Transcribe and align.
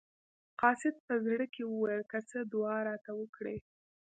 قاصد 0.61 0.95
په 1.07 1.13
زړه 1.25 1.45
کې 1.53 1.61
وویل 1.65 2.03
که 2.11 2.19
څه 2.29 2.39
دعا 2.53 2.77
راته 2.89 3.11
وکړي. 3.19 3.57